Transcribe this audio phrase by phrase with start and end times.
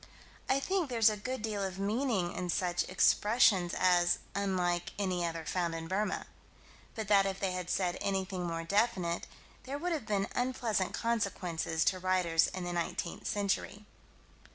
[0.49, 5.45] I think there's a good deal of meaning in such expressions as "unlike any other
[5.45, 6.25] found in Burma"
[6.95, 9.27] but that if they had said anything more definite,
[9.65, 13.85] there would have been unpleasant consequences to writers in the 19th century.